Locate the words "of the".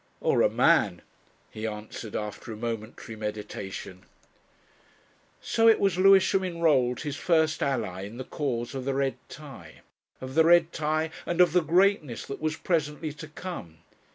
8.73-8.95, 10.19-10.43, 11.39-11.61